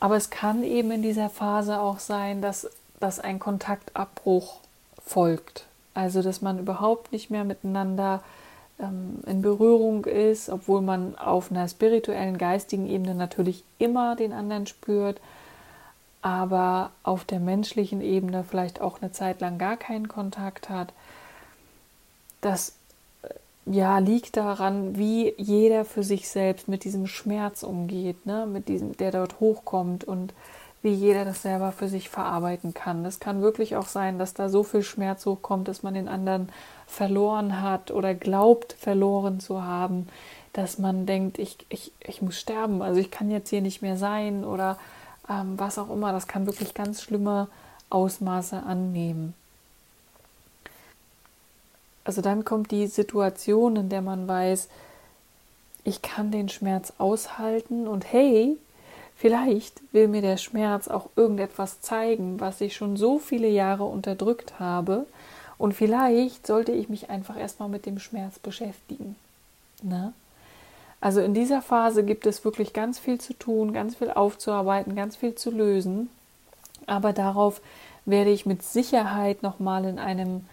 aber 0.00 0.16
es 0.16 0.30
kann 0.30 0.62
eben 0.62 0.90
in 0.90 1.02
dieser 1.02 1.30
Phase 1.30 1.80
auch 1.80 1.98
sein, 1.98 2.40
dass, 2.40 2.68
dass 3.00 3.20
ein 3.20 3.38
Kontaktabbruch 3.38 4.60
folgt. 5.04 5.66
Also 5.94 6.22
dass 6.22 6.42
man 6.42 6.58
überhaupt 6.58 7.12
nicht 7.12 7.30
mehr 7.30 7.44
miteinander 7.44 8.22
ähm, 8.80 9.20
in 9.26 9.42
Berührung 9.42 10.04
ist, 10.04 10.48
obwohl 10.48 10.80
man 10.80 11.16
auf 11.16 11.50
einer 11.50 11.68
spirituellen, 11.68 12.38
geistigen 12.38 12.88
Ebene 12.88 13.14
natürlich 13.14 13.64
immer 13.78 14.16
den 14.16 14.32
anderen 14.32 14.66
spürt. 14.66 15.20
aber 16.22 16.90
auf 17.02 17.24
der 17.26 17.38
menschlichen 17.38 18.00
Ebene 18.00 18.44
vielleicht 18.48 18.80
auch 18.80 19.02
eine 19.02 19.12
Zeit 19.12 19.42
lang 19.42 19.58
gar 19.58 19.76
keinen 19.76 20.08
Kontakt 20.08 20.70
hat. 20.70 20.94
Das 22.40 22.76
äh, 23.22 23.28
ja, 23.66 23.98
liegt 23.98 24.38
daran, 24.38 24.96
wie 24.96 25.34
jeder 25.36 25.84
für 25.84 26.02
sich 26.02 26.28
selbst 26.30 26.66
mit 26.66 26.84
diesem 26.84 27.06
Schmerz 27.06 27.62
umgeht, 27.62 28.24
ne? 28.24 28.46
mit 28.46 28.68
diesem, 28.68 28.96
der 28.96 29.10
dort 29.12 29.38
hochkommt 29.38 30.04
und 30.04 30.32
wie 30.84 30.92
jeder 30.92 31.24
das 31.24 31.40
selber 31.40 31.72
für 31.72 31.88
sich 31.88 32.10
verarbeiten 32.10 32.74
kann. 32.74 33.06
Es 33.06 33.18
kann 33.18 33.40
wirklich 33.40 33.74
auch 33.74 33.86
sein, 33.86 34.18
dass 34.18 34.34
da 34.34 34.50
so 34.50 34.62
viel 34.62 34.82
Schmerz 34.82 35.24
hochkommt, 35.24 35.66
dass 35.66 35.82
man 35.82 35.94
den 35.94 36.08
anderen 36.08 36.50
verloren 36.86 37.62
hat 37.62 37.90
oder 37.90 38.14
glaubt 38.14 38.74
verloren 38.74 39.40
zu 39.40 39.64
haben, 39.64 40.08
dass 40.52 40.78
man 40.78 41.06
denkt, 41.06 41.38
ich, 41.38 41.56
ich, 41.70 41.90
ich 42.00 42.20
muss 42.20 42.38
sterben, 42.38 42.82
also 42.82 43.00
ich 43.00 43.10
kann 43.10 43.30
jetzt 43.30 43.48
hier 43.48 43.62
nicht 43.62 43.80
mehr 43.80 43.96
sein 43.96 44.44
oder 44.44 44.78
ähm, 45.28 45.58
was 45.58 45.78
auch 45.78 45.88
immer. 45.88 46.12
Das 46.12 46.26
kann 46.26 46.44
wirklich 46.44 46.74
ganz 46.74 47.00
schlimme 47.00 47.48
Ausmaße 47.88 48.62
annehmen. 48.62 49.32
Also 52.04 52.20
dann 52.20 52.44
kommt 52.44 52.70
die 52.70 52.88
Situation, 52.88 53.76
in 53.76 53.88
der 53.88 54.02
man 54.02 54.28
weiß, 54.28 54.68
ich 55.84 56.02
kann 56.02 56.30
den 56.30 56.50
Schmerz 56.50 56.92
aushalten 56.98 57.88
und 57.88 58.04
hey, 58.12 58.58
Vielleicht 59.16 59.80
will 59.92 60.08
mir 60.08 60.22
der 60.22 60.36
Schmerz 60.36 60.88
auch 60.88 61.08
irgendetwas 61.16 61.80
zeigen, 61.80 62.40
was 62.40 62.60
ich 62.60 62.74
schon 62.74 62.96
so 62.96 63.18
viele 63.18 63.48
Jahre 63.48 63.84
unterdrückt 63.84 64.58
habe. 64.58 65.06
Und 65.56 65.72
vielleicht 65.72 66.46
sollte 66.46 66.72
ich 66.72 66.88
mich 66.88 67.10
einfach 67.10 67.38
erstmal 67.38 67.68
mit 67.68 67.86
dem 67.86 67.98
Schmerz 67.98 68.38
beschäftigen. 68.38 69.16
Ne? 69.82 70.12
Also 71.00 71.20
in 71.20 71.32
dieser 71.32 71.62
Phase 71.62 72.02
gibt 72.04 72.26
es 72.26 72.44
wirklich 72.44 72.72
ganz 72.72 72.98
viel 72.98 73.20
zu 73.20 73.34
tun, 73.34 73.72
ganz 73.72 73.94
viel 73.94 74.10
aufzuarbeiten, 74.10 74.96
ganz 74.96 75.16
viel 75.16 75.34
zu 75.34 75.50
lösen. 75.50 76.10
Aber 76.86 77.12
darauf 77.12 77.60
werde 78.04 78.30
ich 78.30 78.46
mit 78.46 78.62
Sicherheit 78.62 79.42
nochmal 79.42 79.84
in 79.84 79.98
einem 79.98 80.44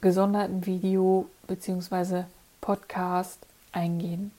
gesonderten 0.00 0.66
Video 0.66 1.28
bzw. 1.46 2.24
Podcast 2.60 3.38
eingehen 3.72 4.32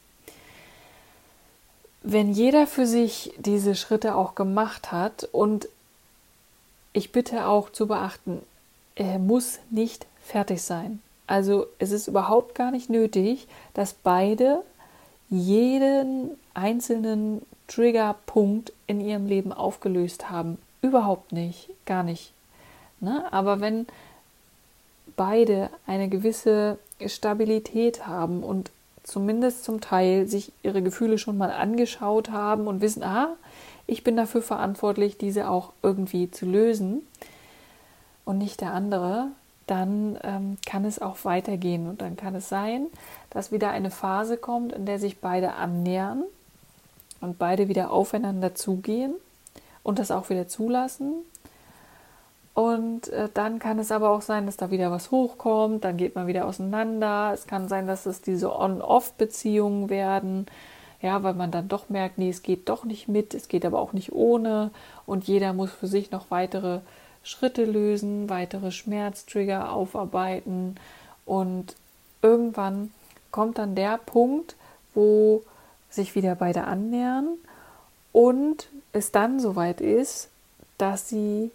wenn 2.08 2.32
jeder 2.32 2.68
für 2.68 2.86
sich 2.86 3.34
diese 3.38 3.74
Schritte 3.74 4.16
auch 4.16 4.36
gemacht 4.36 4.92
hat 4.92 5.28
und 5.32 5.68
ich 6.94 7.12
bitte 7.12 7.48
auch 7.48 7.72
zu 7.72 7.88
beachten, 7.88 8.42
er 8.96 9.18
muss 9.18 9.60
nicht 9.72 10.06
fertig 10.22 10.62
sein. 10.62 11.02
Also 11.26 11.66
es 11.80 11.92
ist 11.92 12.08
überhaupt 12.08 12.54
gar 12.54 12.70
nicht 12.70 12.92
nötig, 12.92 13.48
dass 13.74 13.94
beide 13.94 14.62
jeden 15.32 16.38
einzelnen 16.54 17.42
Triggerpunkt 17.68 18.72
in 18.86 19.02
ihrem 19.02 19.26
Leben 19.26 19.52
aufgelöst 19.52 20.30
haben. 20.30 20.60
Überhaupt 20.84 21.32
nicht, 21.32 21.72
gar 21.88 22.04
nicht. 22.04 22.32
Ne? 23.00 23.26
Aber 23.34 23.60
wenn 23.60 23.88
beide 25.16 25.72
eine 25.88 26.08
gewisse 26.08 26.78
Stabilität 27.08 28.06
haben 28.06 28.44
und 28.44 28.70
zumindest 29.06 29.64
zum 29.64 29.82
Teil 29.82 30.28
sich 30.28 30.52
ihre 30.64 30.82
Gefühle 30.82 31.18
schon 31.18 31.38
mal 31.38 31.52
angeschaut 31.52 32.32
haben 32.32 32.68
und 32.68 32.82
wissen, 32.82 33.04
ah, 33.04 33.36
ich 33.88 34.04
bin 34.04 34.18
dafür 34.18 34.42
verantwortlich, 34.42 35.18
diese 35.18 35.48
auch 35.50 35.72
irgendwie 35.84 36.32
zu 36.32 36.46
lösen 36.46 37.06
und 38.26 38.40
nicht 38.40 38.62
der 38.62 38.74
andere, 38.74 39.28
dann 39.68 40.18
ähm, 40.24 40.58
kann 40.66 40.86
es 40.86 41.00
auch 41.00 41.18
weitergehen 41.24 41.88
und 41.88 42.02
dann 42.02 42.18
kann 42.18 42.36
es 42.36 42.50
sein, 42.50 42.88
dass 43.30 43.52
wieder 43.52 43.70
eine 43.70 43.92
Phase 43.92 44.38
kommt, 44.38 44.74
in 44.74 44.86
der 44.86 45.00
sich 45.00 45.20
beide 45.20 45.54
annähern 45.54 46.24
und 47.22 47.38
beide 47.38 47.68
wieder 47.68 47.92
aufeinander 47.92 48.56
zugehen 48.56 49.14
und 49.84 50.00
das 50.00 50.10
auch 50.10 50.30
wieder 50.30 50.48
zulassen 50.48 51.14
und 52.56 53.10
äh, 53.10 53.28
dann 53.34 53.60
kann 53.60 53.80
es 53.80 53.92
aber 53.92 54.10
auch 54.12 54.22
sein, 54.22 54.46
dass 54.46 54.56
da 54.56 54.72
wieder 54.72 54.90
was 54.90 55.12
hochkommt, 55.12 55.84
dann 55.84 55.98
geht 55.98 56.16
man 56.16 56.26
wieder 56.26 56.46
auseinander. 56.46 57.32
Es 57.34 57.48
kann 57.48 57.68
sein, 57.68 57.86
dass 57.86 58.06
es 58.06 58.22
diese 58.22 58.58
On-Off-Beziehungen 58.58 59.90
werden, 59.90 60.46
ja, 61.02 61.22
weil 61.22 61.34
man 61.34 61.52
dann 61.52 61.68
doch 61.68 61.90
merkt, 61.90 62.18
nee, 62.18 62.30
es 62.30 62.44
geht 62.44 62.70
doch 62.70 62.86
nicht 62.86 63.10
mit, 63.10 63.34
es 63.34 63.50
geht 63.50 63.66
aber 63.66 63.80
auch 63.80 63.92
nicht 63.92 64.14
ohne. 64.14 64.72
Und 65.06 65.28
jeder 65.28 65.52
muss 65.52 65.70
für 65.70 65.88
sich 65.88 66.12
noch 66.12 66.32
weitere 66.32 66.80
Schritte 67.24 67.66
lösen, 67.66 68.30
weitere 68.30 68.72
Schmerztrigger 68.72 69.74
aufarbeiten. 69.74 70.78
Und 71.26 71.76
irgendwann 72.22 72.94
kommt 73.32 73.58
dann 73.58 73.76
der 73.76 73.98
Punkt, 73.98 74.56
wo 74.94 75.44
sich 75.90 76.16
wieder 76.16 76.36
beide 76.36 76.64
annähern 76.64 77.28
und 78.14 78.70
es 78.94 79.12
dann 79.12 79.42
soweit 79.42 79.82
ist, 79.82 80.30
dass 80.78 81.10
sie 81.10 81.52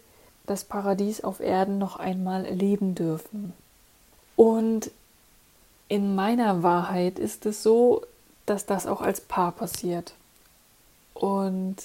das 0.51 0.65
Paradies 0.65 1.23
auf 1.23 1.39
Erden 1.39 1.77
noch 1.77 1.95
einmal 1.95 2.45
erleben 2.45 2.93
dürfen. 2.93 3.53
Und 4.35 4.91
in 5.87 6.13
meiner 6.13 6.61
Wahrheit 6.61 7.19
ist 7.19 7.45
es 7.45 7.63
so, 7.63 8.03
dass 8.45 8.65
das 8.65 8.85
auch 8.85 9.01
als 9.01 9.21
Paar 9.21 9.53
passiert. 9.53 10.13
Und 11.13 11.77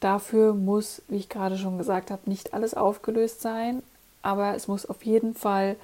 dafür 0.00 0.54
muss, 0.54 1.02
wie 1.08 1.16
ich 1.16 1.28
gerade 1.28 1.58
schon 1.58 1.78
gesagt 1.78 2.10
habe, 2.10 2.22
nicht 2.26 2.54
alles 2.54 2.74
aufgelöst 2.74 3.40
sein, 3.40 3.82
aber 4.22 4.54
es 4.54 4.68
muss 4.68 4.86
auf 4.86 5.04
jeden 5.04 5.34
Fall 5.34 5.76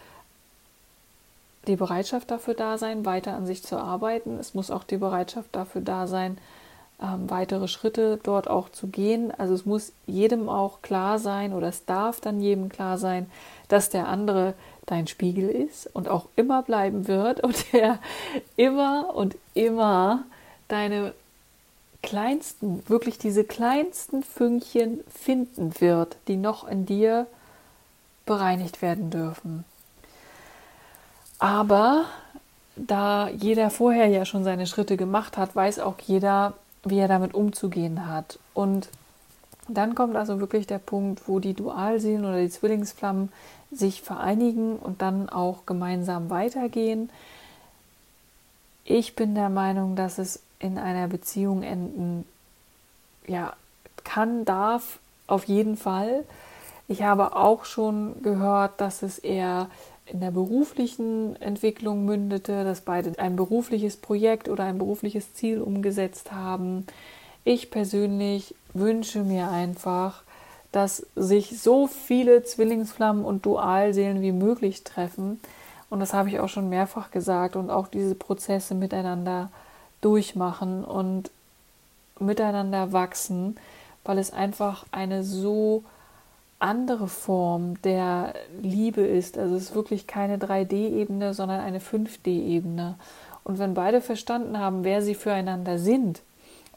die 1.67 1.77
Bereitschaft 1.77 2.31
dafür 2.31 2.55
da 2.55 2.79
sein, 2.79 3.05
weiter 3.05 3.35
an 3.35 3.47
sich 3.47 3.63
zu 3.63 3.77
arbeiten. 3.79 4.39
Es 4.39 4.55
muss 4.55 4.71
auch 4.71 4.85
die 4.85 4.97
Bereitschaft 4.97 5.49
dafür 5.53 5.81
da 5.81 6.07
sein, 6.07 6.39
ähm, 7.03 7.29
weitere 7.29 7.69
Schritte 7.69 8.19
dort 8.23 8.49
auch 8.49 8.69
zu 8.69 8.87
gehen. 8.87 9.33
Also 9.37 9.55
es 9.55 9.67
muss 9.67 9.93
jedem 10.07 10.49
auch 10.49 10.83
klar 10.83 11.19
sein 11.19 11.53
oder 11.53 11.69
es 11.69 11.85
darf 11.85 12.21
dann 12.21 12.41
jedem 12.41 12.69
klar 12.69 12.99
sein, 12.99 13.31
dass 13.69 13.91
der 13.91 14.09
andere 14.09 14.55
dein 14.87 15.07
Spiegel 15.07 15.49
ist 15.49 15.89
und 15.95 16.09
auch 16.09 16.27
immer 16.37 16.63
bleiben 16.63 17.09
wird 17.09 17.43
und 17.43 17.57
der 17.73 17.99
immer 18.57 19.15
und 19.15 19.37
immer 19.55 20.25
deine 20.69 21.13
kleinsten, 22.03 22.83
wirklich 22.89 23.19
diese 23.19 23.45
kleinsten 23.45 24.23
Fünkchen 24.23 25.01
finden 25.09 25.81
wird, 25.81 26.17
die 26.29 26.37
noch 26.37 26.67
in 26.67 26.87
dir 26.87 27.27
bereinigt 28.27 28.83
werden 28.83 29.11
dürfen. 29.11 29.65
Aber 31.39 32.05
da 32.77 33.29
jeder 33.29 33.71
vorher 33.71 34.07
ja 34.07 34.25
schon 34.25 34.45
seine 34.45 34.67
Schritte 34.67 34.97
gemacht 34.97 35.37
hat, 35.37 35.55
weiß 35.55 35.81
auch 35.81 35.99
jeder, 36.01 36.55
wie 36.85 36.99
er 36.99 37.09
damit 37.09 37.35
umzugehen 37.35 38.07
hat. 38.09 38.39
Und 38.55 38.89
dann 39.69 39.95
kommt 39.95 40.17
also 40.17 40.41
wirklich 40.41 40.67
der 40.67 40.79
Punkt, 40.79 41.29
wo 41.29 41.39
die 41.39 41.55
Dualseelen 41.55 42.25
oder 42.25 42.41
die 42.41 42.51
Zwillingsflammen 42.51 43.33
sich 43.71 44.03
vereinigen 44.03 44.77
und 44.77 45.03
dann 45.03 45.29
auch 45.29 45.65
gemeinsam 45.67 46.31
weitergehen. 46.31 47.11
Ich 48.85 49.15
bin 49.15 49.35
der 49.35 49.49
Meinung, 49.49 49.97
dass 49.97 50.19
es 50.19 50.43
in 50.59 50.79
einer 50.79 51.09
Beziehung 51.09 51.62
enden, 51.62 52.25
ja, 53.27 53.55
kann, 54.05 54.45
darf, 54.45 54.99
auf 55.27 55.45
jeden 55.45 55.77
Fall. 55.77 56.25
Ich 56.89 57.03
habe 57.03 57.37
auch 57.37 57.65
schon 57.65 58.23
gehört, 58.23 58.81
dass 58.81 59.03
es 59.03 59.19
eher 59.19 59.71
in 60.07 60.21
der 60.21 60.31
beruflichen 60.31 61.41
Entwicklung 61.41 62.05
mündete, 62.05 62.65
dass 62.65 62.81
beide 62.81 63.19
ein 63.19 63.37
berufliches 63.37 63.97
Projekt 63.97 64.49
oder 64.49 64.65
ein 64.65 64.79
berufliches 64.79 65.35
Ziel 65.35 65.61
umgesetzt 65.61 66.33
haben. 66.33 66.87
Ich 67.45 67.71
persönlich 67.71 68.55
wünsche 68.75 69.23
mir 69.23 69.51
einfach, 69.51 70.23
dass 70.73 71.07
sich 71.15 71.61
so 71.61 71.87
viele 71.87 72.43
Zwillingsflammen 72.43 73.25
und 73.25 73.47
Dualseelen 73.47 74.23
wie 74.23 74.33
möglich 74.33 74.85
treffen. 74.85 75.41
Und 75.91 76.01
das 76.01 76.15
habe 76.15 76.31
ich 76.31 76.41
auch 76.41 76.49
schon 76.49 76.69
mehrfach 76.69 77.11
gesagt 77.11 77.55
und 77.55 77.71
auch 77.71 77.87
diese 77.87 78.15
Prozesse 78.15 78.75
miteinander 78.75 79.51
durchmachen 80.01 80.85
und 80.85 81.31
miteinander 82.19 82.93
wachsen, 82.93 83.57
weil 84.05 84.19
es 84.19 84.33
einfach 84.33 84.87
eine 84.91 85.23
so 85.23 85.85
andere 86.62 87.09
Form 87.09 87.81
der 87.83 88.35
Liebe 88.61 89.02
ist. 89.02 89.37
Also 89.37 89.57
es 89.57 89.64
ist 89.64 89.75
wirklich 89.75 90.07
keine 90.07 90.38
3D-Ebene, 90.38 91.35
sondern 91.35 91.61
eine 91.61 91.81
5D-Ebene. 91.81 92.95
Und 93.45 93.59
wenn 93.59 93.75
beide 93.75 94.00
verstanden 94.00 94.59
haben, 94.59 94.85
wer 94.85 95.02
sie 95.02 95.14
füreinander 95.14 95.78
sind 95.78 96.21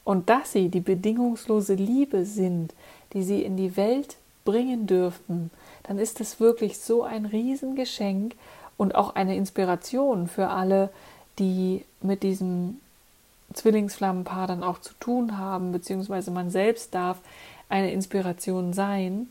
und 0.03 0.29
dass 0.29 0.51
sie 0.51 0.69
die 0.69 0.79
bedingungslose 0.79 1.75
Liebe 1.75 2.25
sind, 2.25 2.73
die 3.13 3.23
sie 3.23 3.43
in 3.43 3.57
die 3.57 3.77
Welt 3.77 4.17
bringen 4.43 4.87
dürfen, 4.87 5.51
dann 5.83 5.99
ist 5.99 6.19
es 6.19 6.39
wirklich 6.39 6.79
so 6.79 7.03
ein 7.03 7.25
Riesengeschenk 7.25 8.35
und 8.77 8.95
auch 8.95 9.15
eine 9.15 9.35
Inspiration 9.35 10.27
für 10.27 10.49
alle, 10.49 10.89
die 11.37 11.85
mit 12.01 12.23
diesem 12.23 12.79
Zwillingsflammenpaar 13.53 14.47
dann 14.47 14.63
auch 14.63 14.79
zu 14.79 14.93
tun 14.99 15.37
haben, 15.37 15.71
beziehungsweise 15.71 16.31
man 16.31 16.49
selbst 16.49 16.93
darf 16.95 17.19
eine 17.69 17.91
Inspiration 17.91 18.73
sein. 18.73 19.29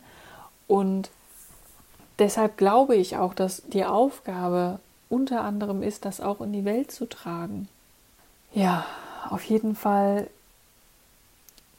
Und 0.67 1.11
deshalb 2.19 2.57
glaube 2.57 2.97
ich 2.97 3.17
auch, 3.17 3.35
dass 3.35 3.63
die 3.67 3.85
Aufgabe 3.85 4.79
unter 5.09 5.43
anderem 5.43 5.83
ist, 5.83 6.05
das 6.05 6.21
auch 6.21 6.41
in 6.41 6.53
die 6.53 6.65
Welt 6.65 6.91
zu 6.91 7.07
tragen. 7.07 7.69
Ja, 8.53 8.85
auf 9.31 9.45
jeden 9.45 9.75
Fall 9.75 10.29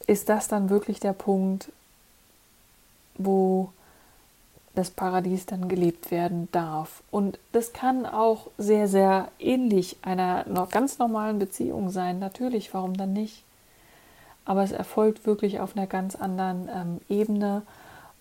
ist 0.06 0.28
das 0.28 0.48
dann 0.48 0.70
wirklich 0.70 1.00
der 1.00 1.12
Punkt, 1.12 1.70
wo 3.16 3.70
das 4.74 4.90
Paradies 4.90 5.46
dann 5.46 5.68
gelebt 5.68 6.10
werden 6.10 6.48
darf. 6.52 7.02
Und 7.10 7.38
das 7.52 7.72
kann 7.72 8.06
auch 8.06 8.48
sehr, 8.58 8.88
sehr 8.88 9.28
ähnlich 9.38 9.96
einer 10.02 10.44
ganz 10.70 10.98
normalen 10.98 11.38
Beziehung 11.38 11.90
sein. 11.90 12.18
Natürlich, 12.18 12.72
warum 12.74 12.94
dann 12.94 13.12
nicht? 13.12 13.42
Aber 14.44 14.62
es 14.62 14.72
erfolgt 14.72 15.26
wirklich 15.26 15.60
auf 15.60 15.76
einer 15.76 15.86
ganz 15.86 16.14
anderen 16.14 16.68
ähm, 16.72 17.00
Ebene. 17.08 17.62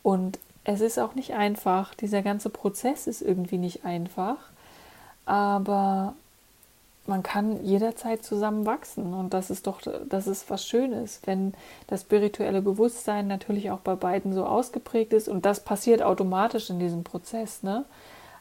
Und 0.01 0.39
es 0.65 0.81
ist 0.81 1.00
auch 1.00 1.15
nicht 1.15 1.34
einfach. 1.34 1.93
Dieser 1.93 2.22
ganze 2.22 2.50
Prozess 2.50 3.07
ist 3.07 3.22
irgendwie 3.22 3.57
nicht 3.57 3.86
einfach. 3.86 4.38
Aber 5.25 6.13
man 7.07 7.24
kann 7.24 7.63
jederzeit 7.63 8.24
zusammen 8.24 8.65
wachsen 8.65 9.13
und 9.13 9.34
das 9.34 9.51
ist 9.51 9.67
doch, 9.67 9.79
das 10.10 10.25
ist 10.25 10.50
was 10.50 10.65
Schönes, 10.65 11.22
wenn 11.25 11.53
das 11.88 12.01
spirituelle 12.01 12.63
Bewusstsein 12.63 13.27
natürlich 13.27 13.69
auch 13.69 13.79
bei 13.79 13.95
beiden 13.95 14.34
so 14.34 14.45
ausgeprägt 14.45 15.13
ist 15.13 15.27
und 15.27 15.45
das 15.45 15.60
passiert 15.60 16.01
automatisch 16.01 16.69
in 16.72 16.79
diesem 16.79 17.03
Prozess. 17.03 17.62
Ne? 17.62 17.86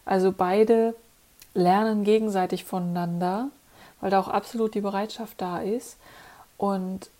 Also 0.06 0.32
beide 0.32 0.94
lernen 1.52 2.04
gegenseitig 2.04 2.64
voneinander, 2.64 3.48
weil 4.00 4.10
da 4.10 4.18
auch 4.18 4.28
absolut 4.28 4.74
die 4.74 4.80
Bereitschaft 4.80 5.40
da 5.42 5.58
ist 5.58 5.98
und 6.56 7.10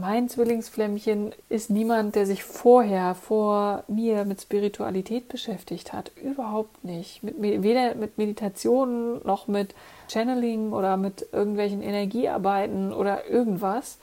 mein 0.00 0.28
Zwillingsflämmchen 0.28 1.32
ist 1.48 1.70
niemand, 1.70 2.14
der 2.14 2.26
sich 2.26 2.44
vorher 2.44 3.14
vor 3.14 3.84
mir 3.88 4.24
mit 4.24 4.40
Spiritualität 4.40 5.28
beschäftigt 5.28 5.92
hat. 5.92 6.10
Überhaupt 6.22 6.84
nicht. 6.84 7.22
Mit, 7.22 7.40
weder 7.40 7.94
mit 7.94 8.18
Meditationen 8.18 9.20
noch 9.24 9.48
mit 9.48 9.74
Channeling 10.08 10.72
oder 10.72 10.96
mit 10.96 11.26
irgendwelchen 11.32 11.82
Energiearbeiten 11.82 12.92
oder 12.92 13.28
irgendwas. 13.28 13.98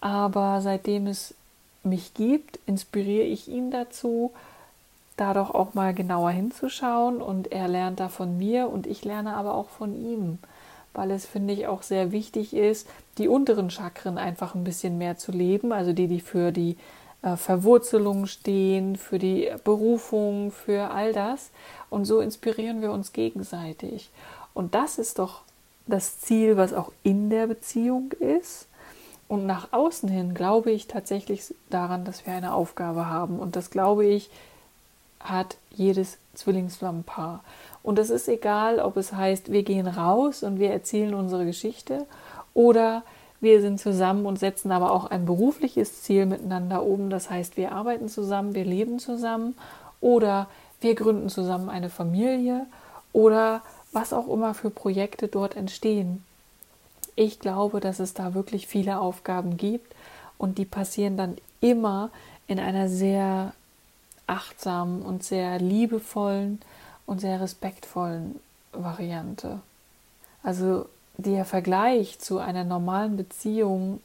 Aber 0.00 0.60
seitdem 0.60 1.06
es 1.06 1.34
mich 1.82 2.14
gibt, 2.14 2.58
inspiriere 2.66 3.26
ich 3.26 3.48
ihn 3.48 3.70
dazu, 3.70 4.32
da 5.16 5.34
doch 5.34 5.54
auch 5.54 5.74
mal 5.74 5.94
genauer 5.94 6.30
hinzuschauen. 6.30 7.22
Und 7.22 7.52
er 7.52 7.68
lernt 7.68 8.00
da 8.00 8.08
von 8.08 8.38
mir 8.38 8.68
und 8.68 8.86
ich 8.86 9.04
lerne 9.04 9.34
aber 9.34 9.54
auch 9.54 9.68
von 9.68 9.94
ihm 9.94 10.38
weil 10.96 11.10
es, 11.10 11.26
finde 11.26 11.52
ich, 11.52 11.66
auch 11.66 11.82
sehr 11.82 12.10
wichtig 12.10 12.54
ist, 12.54 12.88
die 13.18 13.28
unteren 13.28 13.70
Chakren 13.70 14.16
einfach 14.18 14.54
ein 14.54 14.64
bisschen 14.64 14.98
mehr 14.98 15.18
zu 15.18 15.30
leben, 15.30 15.72
also 15.72 15.92
die, 15.92 16.08
die 16.08 16.20
für 16.20 16.52
die 16.52 16.76
äh, 17.22 17.36
Verwurzelung 17.36 18.26
stehen, 18.26 18.96
für 18.96 19.18
die 19.18 19.50
Berufung, 19.62 20.50
für 20.50 20.90
all 20.90 21.12
das. 21.12 21.50
Und 21.90 22.06
so 22.06 22.20
inspirieren 22.20 22.80
wir 22.80 22.92
uns 22.92 23.12
gegenseitig. 23.12 24.10
Und 24.54 24.74
das 24.74 24.98
ist 24.98 25.18
doch 25.18 25.42
das 25.86 26.18
Ziel, 26.20 26.56
was 26.56 26.72
auch 26.72 26.90
in 27.02 27.28
der 27.28 27.46
Beziehung 27.46 28.12
ist. 28.12 28.66
Und 29.28 29.44
nach 29.44 29.72
außen 29.72 30.08
hin 30.08 30.34
glaube 30.34 30.70
ich 30.70 30.86
tatsächlich 30.86 31.54
daran, 31.68 32.04
dass 32.04 32.26
wir 32.26 32.32
eine 32.32 32.54
Aufgabe 32.54 33.06
haben. 33.06 33.38
Und 33.38 33.54
das 33.54 33.70
glaube 33.70 34.06
ich, 34.06 34.30
hat 35.20 35.58
jedes 35.70 36.18
Zwillingsflammenpaar. 36.34 37.42
Und 37.86 38.00
es 38.00 38.10
ist 38.10 38.26
egal, 38.26 38.80
ob 38.80 38.96
es 38.96 39.12
heißt, 39.12 39.52
wir 39.52 39.62
gehen 39.62 39.86
raus 39.86 40.42
und 40.42 40.58
wir 40.58 40.72
erzählen 40.72 41.14
unsere 41.14 41.46
Geschichte 41.46 42.04
oder 42.52 43.04
wir 43.40 43.60
sind 43.60 43.78
zusammen 43.78 44.26
und 44.26 44.40
setzen 44.40 44.72
aber 44.72 44.90
auch 44.90 45.08
ein 45.08 45.24
berufliches 45.24 46.02
Ziel 46.02 46.26
miteinander 46.26 46.82
oben. 46.82 47.10
Das 47.10 47.30
heißt, 47.30 47.56
wir 47.56 47.70
arbeiten 47.70 48.08
zusammen, 48.08 48.56
wir 48.56 48.64
leben 48.64 48.98
zusammen 48.98 49.56
oder 50.00 50.48
wir 50.80 50.96
gründen 50.96 51.28
zusammen 51.28 51.68
eine 51.68 51.88
Familie 51.88 52.66
oder 53.12 53.62
was 53.92 54.12
auch 54.12 54.26
immer 54.26 54.52
für 54.54 54.70
Projekte 54.70 55.28
dort 55.28 55.54
entstehen. 55.54 56.24
Ich 57.14 57.38
glaube, 57.38 57.78
dass 57.78 58.00
es 58.00 58.14
da 58.14 58.34
wirklich 58.34 58.66
viele 58.66 58.98
Aufgaben 58.98 59.56
gibt 59.56 59.94
und 60.38 60.58
die 60.58 60.64
passieren 60.64 61.16
dann 61.16 61.36
immer 61.60 62.10
in 62.48 62.58
einer 62.58 62.88
sehr 62.88 63.52
achtsamen 64.26 65.02
und 65.02 65.22
sehr 65.22 65.60
liebevollen 65.60 66.60
und 67.06 67.20
sehr 67.20 67.40
respektvollen 67.40 68.40
Variante. 68.72 69.60
Also 70.42 70.86
der 71.16 71.44
Vergleich 71.44 72.18
zu 72.18 72.38
einer 72.38 72.64
normalen 72.64 73.16
Beziehung 73.16 74.00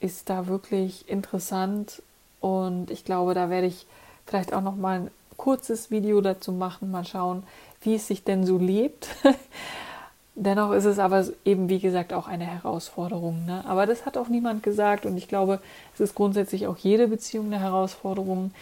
ist 0.00 0.30
da 0.30 0.46
wirklich 0.46 1.08
interessant 1.08 2.02
und 2.40 2.90
ich 2.90 3.04
glaube, 3.04 3.34
da 3.34 3.50
werde 3.50 3.66
ich 3.66 3.86
vielleicht 4.26 4.52
auch 4.52 4.60
noch 4.60 4.76
mal 4.76 5.00
ein 5.00 5.10
kurzes 5.36 5.90
Video 5.90 6.20
dazu 6.20 6.52
machen, 6.52 6.90
mal 6.90 7.04
schauen, 7.04 7.42
wie 7.80 7.96
es 7.96 8.06
sich 8.06 8.24
denn 8.24 8.46
so 8.46 8.58
lebt. 8.58 9.08
Dennoch 10.34 10.72
ist 10.72 10.86
es 10.86 10.98
aber 10.98 11.26
eben, 11.44 11.68
wie 11.68 11.78
gesagt, 11.78 12.12
auch 12.12 12.26
eine 12.26 12.46
Herausforderung. 12.46 13.44
Ne? 13.44 13.64
Aber 13.66 13.86
das 13.86 14.06
hat 14.06 14.16
auch 14.16 14.28
niemand 14.28 14.62
gesagt 14.62 15.04
und 15.04 15.16
ich 15.16 15.28
glaube, 15.28 15.60
es 15.94 16.00
ist 16.00 16.14
grundsätzlich 16.14 16.66
auch 16.66 16.78
jede 16.78 17.08
Beziehung 17.08 17.46
eine 17.46 17.60
Herausforderung. 17.60 18.52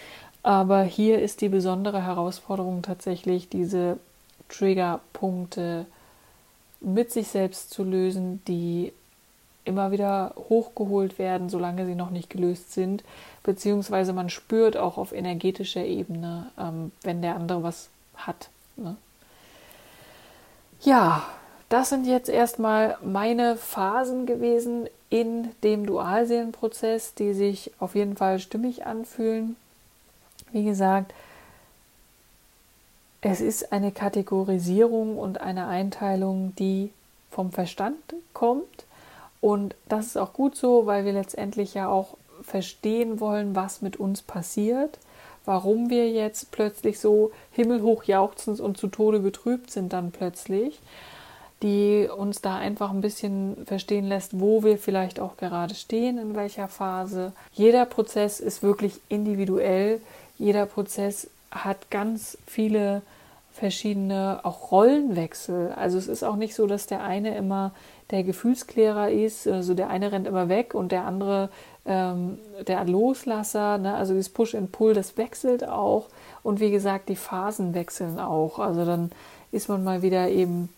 Aber 0.43 0.83
hier 0.83 1.21
ist 1.21 1.41
die 1.41 1.49
besondere 1.49 2.05
Herausforderung 2.05 2.83
tatsächlich, 2.83 3.49
diese 3.49 3.99
Triggerpunkte 4.49 5.87
mit 6.81 7.13
sich 7.13 7.29
selbst 7.29 7.71
zu 7.71 7.85
lösen, 7.85 8.43
die 8.47 8.93
immer 9.65 9.91
wieder 9.91 10.35
hochgeholt 10.37 11.19
werden, 11.19 11.51
solange 11.51 11.85
sie 11.87 11.95
noch 11.95 12.11
nicht 12.11 12.31
gelöst 12.31 12.73
sind, 12.73 13.05
beziehungsweise 13.43 14.13
man 14.13 14.31
spürt 14.31 14.77
auch 14.77 14.97
auf 14.97 15.13
energetischer 15.13 15.85
Ebene, 15.85 16.51
ähm, 16.59 16.93
wenn 17.03 17.21
der 17.21 17.37
andere 17.37 17.63
was 17.63 17.91
hat. 18.17 18.49
Ne? 18.77 18.97
Ja, 20.81 21.23
das 21.69 21.91
sind 21.91 22.07
jetzt 22.07 22.31
erstmal 22.31 22.97
meine 23.03 23.57
Phasen 23.57 24.25
gewesen 24.27 24.89
in 25.11 25.51
dem 25.63 25.87
Dualseelenprozess, 25.87 27.15
die 27.15 27.35
sich 27.35 27.71
auf 27.79 27.95
jeden 27.95 28.17
Fall 28.17 28.39
stimmig 28.39 28.87
anfühlen. 28.87 29.57
Wie 30.53 30.65
gesagt, 30.65 31.13
es 33.23 33.41
ist 33.41 33.73
eine 33.73 33.93
Kategorisierung 33.93 35.19
und 35.19 35.41
eine 35.41 35.67
Einteilung, 35.67 36.55
die 36.57 36.91
vom 37.31 37.53
Verstand 37.53 37.99
kommt. 38.33 38.87
Und 39.41 39.75
das 39.89 40.07
ist 40.07 40.17
auch 40.17 40.33
gut 40.33 40.57
so, 40.57 40.87
weil 40.87 41.05
wir 41.05 41.13
letztendlich 41.13 41.75
ja 41.75 41.89
auch 41.89 42.17
verstehen 42.43 43.21
wollen, 43.21 43.55
was 43.55 43.83
mit 43.83 43.99
uns 43.99 44.23
passiert, 44.23 44.99
warum 45.45 45.91
wir 45.91 46.11
jetzt 46.11 46.51
plötzlich 46.51 46.99
so 46.99 47.33
himmelhoch 47.53 48.05
jauchzend 48.05 48.61
und 48.61 48.77
zu 48.77 48.89
Tode 48.89 49.21
betrübt 49.21 49.71
sind 49.71 49.93
dann 49.93 50.11
plötzlich, 50.11 50.81
die 51.63 52.09
uns 52.15 52.41
da 52.41 52.57
einfach 52.57 52.91
ein 52.91 53.03
bisschen 53.03 53.67
verstehen 53.67 54.07
lässt, 54.09 54.41
wo 54.41 54.63
wir 54.63 54.79
vielleicht 54.79 55.21
auch 55.21 55.37
gerade 55.37 55.75
stehen, 55.75 56.19
in 56.19 56.35
welcher 56.35 56.69
Phase. 56.69 57.33
Jeder 57.53 57.85
Prozess 57.85 58.41
ist 58.41 58.63
wirklich 58.63 59.01
individuell 59.09 60.01
jeder 60.41 60.67
Prozess 60.67 61.29
hat 61.51 61.91
ganz 61.91 62.39
viele 62.47 63.03
verschiedene 63.53 64.41
auch 64.43 64.73
Rollenwechsel. 64.73 65.73
Also 65.77 65.99
es 65.99 66.09
ist 66.09 66.23
auch 66.23 66.37
nicht 66.37 66.55
so, 66.55 66.67
dass 66.67 66.87
der 66.87 67.03
eine 67.03 67.37
immer 67.37 67.73
der 68.11 68.23
Gefühlsklärer 68.23 69.11
ist, 69.11 69.47
also 69.47 69.75
der 69.75 69.91
eine 69.91 70.11
rennt 70.11 70.27
immer 70.27 70.49
weg 70.49 70.75
und 70.75 70.93
der 70.93 71.05
andere 71.05 71.51
ähm, 71.85 72.39
der 72.67 72.85
Loslasser. 72.85 73.79
Ne? 73.79 73.95
Also 73.95 74.15
dieses 74.15 74.31
Push 74.31 74.55
and 74.55 74.73
Pull, 74.73 74.95
das 74.95 75.17
wechselt 75.19 75.69
auch. 75.69 76.07
Und 76.43 76.59
wie 76.59 76.71
gesagt, 76.71 77.11
die 77.11 77.17
Phasen 77.17 77.75
wechseln 77.75 78.19
auch. 78.19 78.59
Also 78.59 78.85
dann 78.87 79.13
ist 79.53 79.69
man 79.69 79.85
mal 79.85 80.01
wieder 80.01 80.29
eben 80.29 80.71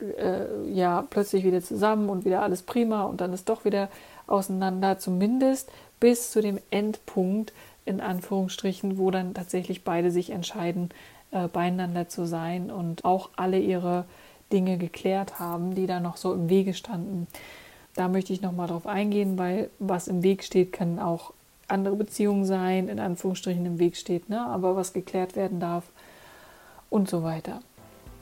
äh, 0.00 0.70
ja 0.72 1.04
plötzlich 1.08 1.44
wieder 1.44 1.62
zusammen 1.62 2.08
und 2.08 2.24
wieder 2.24 2.42
alles 2.42 2.62
prima 2.62 3.04
und 3.04 3.20
dann 3.20 3.32
ist 3.32 3.48
doch 3.48 3.64
wieder 3.64 3.88
auseinander, 4.26 4.98
zumindest 4.98 5.70
bis 6.00 6.30
zu 6.30 6.42
dem 6.42 6.58
Endpunkt, 6.70 7.52
in 7.88 8.00
Anführungsstrichen, 8.00 8.98
wo 8.98 9.10
dann 9.10 9.34
tatsächlich 9.34 9.82
beide 9.82 10.10
sich 10.10 10.30
entscheiden, 10.30 10.90
äh, 11.30 11.48
beieinander 11.48 12.08
zu 12.08 12.26
sein 12.26 12.70
und 12.70 13.04
auch 13.04 13.30
alle 13.36 13.58
ihre 13.58 14.04
Dinge 14.52 14.78
geklärt 14.78 15.40
haben, 15.40 15.74
die 15.74 15.86
da 15.86 15.98
noch 15.98 16.16
so 16.16 16.32
im 16.34 16.48
Wege 16.48 16.74
standen. 16.74 17.26
Da 17.94 18.08
möchte 18.08 18.32
ich 18.32 18.42
nochmal 18.42 18.68
drauf 18.68 18.86
eingehen, 18.86 19.38
weil 19.38 19.70
was 19.78 20.06
im 20.06 20.22
Weg 20.22 20.44
steht, 20.44 20.72
können 20.72 20.98
auch 20.98 21.32
andere 21.66 21.96
Beziehungen 21.96 22.44
sein, 22.44 22.88
in 22.88 23.00
Anführungsstrichen 23.00 23.64
im 23.66 23.78
Weg 23.78 23.96
steht, 23.96 24.28
ne? 24.28 24.40
aber 24.40 24.76
was 24.76 24.92
geklärt 24.92 25.34
werden 25.36 25.60
darf 25.60 25.84
und 26.90 27.08
so 27.08 27.22
weiter. 27.22 27.60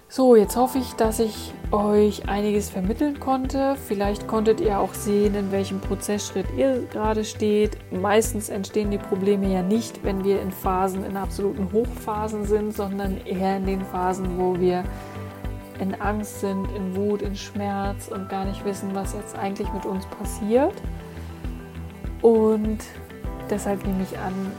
So, 0.08 0.36
jetzt 0.36 0.56
hoffe 0.56 0.78
ich, 0.78 0.92
dass 0.92 1.18
ich 1.18 1.52
euch 1.72 2.28
einiges 2.28 2.70
vermitteln 2.70 3.18
konnte. 3.18 3.74
Vielleicht 3.88 4.28
konntet 4.28 4.60
ihr 4.60 4.78
auch 4.78 4.94
sehen, 4.94 5.34
in 5.34 5.50
welchem 5.50 5.80
Prozessschritt 5.80 6.46
ihr 6.56 6.86
gerade 6.92 7.24
steht. 7.24 7.76
Meistens 7.90 8.48
entstehen 8.48 8.92
die 8.92 8.98
Probleme 8.98 9.52
ja 9.52 9.62
nicht, 9.62 10.04
wenn 10.04 10.22
wir 10.22 10.40
in 10.40 10.52
Phasen, 10.52 11.04
in 11.04 11.16
absoluten 11.16 11.72
Hochphasen 11.72 12.46
sind, 12.46 12.72
sondern 12.72 13.16
eher 13.26 13.56
in 13.56 13.66
den 13.66 13.80
Phasen, 13.80 14.38
wo 14.38 14.60
wir 14.60 14.84
in 15.80 16.00
Angst 16.00 16.40
sind, 16.40 16.68
in 16.76 16.94
Wut, 16.94 17.20
in 17.20 17.34
Schmerz 17.34 18.06
und 18.06 18.28
gar 18.28 18.44
nicht 18.44 18.64
wissen, 18.64 18.94
was 18.94 19.12
jetzt 19.12 19.36
eigentlich 19.36 19.70
mit 19.72 19.84
uns 19.86 20.06
passiert. 20.06 20.74
Und 22.22 22.78
deshalb 23.50 23.84
nehme 23.84 24.04
ich 24.04 24.16
an, 24.18 24.52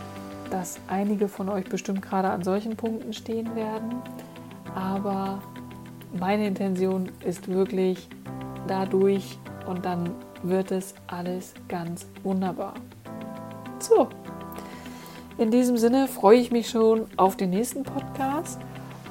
dass 0.52 0.78
einige 0.88 1.30
von 1.30 1.48
euch 1.48 1.70
bestimmt 1.70 2.02
gerade 2.02 2.30
an 2.30 2.44
solchen 2.44 2.76
Punkten 2.76 3.14
stehen 3.14 3.56
werden. 3.56 3.96
Aber 4.78 5.42
meine 6.20 6.46
Intention 6.46 7.12
ist 7.26 7.48
wirklich 7.48 8.08
dadurch 8.68 9.40
und 9.66 9.84
dann 9.84 10.12
wird 10.44 10.72
es 10.72 10.94
alles 11.08 11.56
ganz 11.68 12.06
wunderbar. 12.22 12.76
So, 13.80 14.08
in 15.40 15.50
diesem 15.50 15.78
Sinne 15.78 16.08
freue 16.08 16.38
ich 16.38 16.52
mich 16.52 16.70
schon 16.70 17.08
auf 17.18 17.36
den 17.36 17.50
nächsten 17.50 17.84
Podcast 17.84 18.60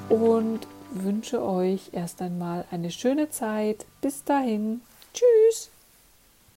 und 0.07 0.61
wünsche 0.91 1.43
euch 1.43 1.89
erst 1.91 2.21
einmal 2.21 2.63
eine 2.71 2.89
schöne 2.89 3.29
Zeit. 3.29 3.85
Bis 3.99 4.23
dahin. 4.23 4.79
Tschüss. 5.13 5.69